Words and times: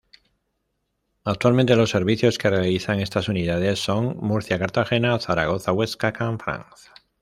Actualmente 1.25 1.75
los 1.75 1.91
servicios 1.91 2.39
que 2.39 2.49
realizan 2.49 2.99
estas 3.01 3.29
unidades 3.29 3.77
son 3.77 4.17
Murcia-Cartagena, 4.17 5.19
Zaragoza-Huesca-Canfranc 5.19 6.65